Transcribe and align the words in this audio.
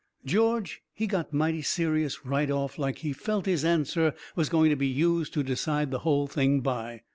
George, 0.25 0.81
he 0.93 1.05
got 1.05 1.31
mighty 1.31 1.61
serious 1.61 2.25
right 2.25 2.49
off, 2.49 2.79
like 2.79 2.97
he 2.97 3.13
felt 3.13 3.45
his 3.45 3.63
answer 3.63 4.15
was 4.35 4.49
going 4.49 4.71
to 4.71 4.75
be 4.75 4.87
used 4.87 5.31
to 5.33 5.43
decide 5.43 5.91
the 5.91 5.99
hull 5.99 6.25
thing 6.25 6.61
by. 6.61 7.03